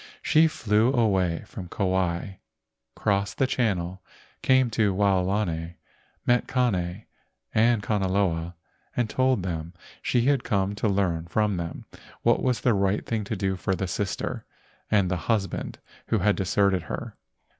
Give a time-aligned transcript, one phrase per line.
[0.23, 2.37] She flew away from Kauai,
[2.95, 4.01] crossed the channel,
[4.41, 5.75] came to Waolani,
[6.25, 7.05] met Kane
[7.53, 8.55] and Kanaloa
[8.97, 11.85] and told them she had come to learn from them
[12.23, 14.43] what was the right thing to do for the sister
[14.89, 15.77] and the husband
[16.07, 17.15] who had deserted her.